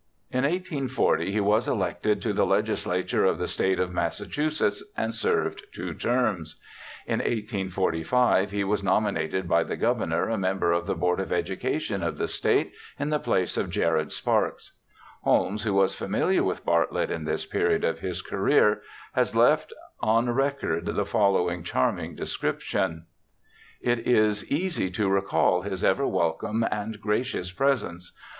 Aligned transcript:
In 0.31 0.45
1840 0.45 1.31
he 1.31 1.39
was 1.39 1.67
elected 1.67 2.23
to 2.23 2.33
the 2.33 2.43
Legislature 2.43 3.23
of 3.23 3.37
the 3.37 3.45
State 3.47 3.77
of 3.79 3.91
Massachusetts 3.93 4.83
and 4.97 5.13
served 5.13 5.63
two 5.71 5.93
terms. 5.93 6.59
In 7.05 7.19
1845 7.19 8.49
he 8.49 8.63
was 8.63 8.81
nominated 8.81 9.47
by 9.47 9.63
the 9.63 9.77
Governor 9.77 10.27
a 10.27 10.39
member 10.39 10.71
of 10.71 10.87
the 10.87 10.95
Board 10.95 11.19
of 11.19 11.31
Education 11.31 12.01
of 12.01 12.17
the 12.17 12.27
State 12.27 12.71
in 12.97 13.11
the 13.11 13.19
place 13.19 13.57
of 13.57 13.69
Jared 13.69 14.11
Sparks. 14.11 14.71
Holmes, 15.21 15.65
who 15.65 15.75
was 15.75 15.93
familiar 15.93 16.43
with 16.43 16.65
Bartlett 16.65 17.11
in 17.11 17.25
this 17.25 17.45
period 17.45 17.83
of 17.83 17.99
his 17.99 18.23
career, 18.23 18.81
has 19.13 19.35
left 19.35 19.71
on 19.99 20.31
record 20.31 20.87
the 20.87 21.05
following 21.05 21.61
charming 21.61 22.15
description:' 22.15 23.05
It 23.91 24.07
is 24.07 24.51
easy 24.51 24.89
to 24.93 25.07
recall 25.09 25.61
his 25.61 25.83
ever 25.83 26.07
welcome 26.07 26.65
and 26.71 26.99
gracious 26.99 27.51
presence. 27.51 28.17